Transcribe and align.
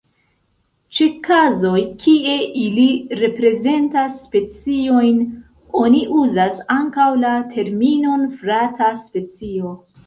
Ĉe 0.99 1.05
kazoj 1.27 1.81
kie 2.05 2.37
ili 2.63 2.87
reprezentas 3.21 4.17
speciojn, 4.23 5.23
oni 5.83 6.03
uzas 6.25 6.67
ankaŭ 6.81 7.09
la 7.27 7.39
terminon 7.57 8.29
frata 8.43 8.95
specio. 9.07 9.81